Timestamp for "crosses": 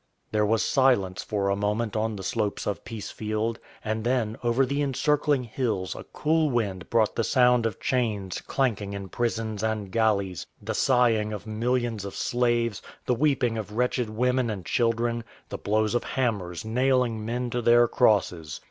17.87-18.59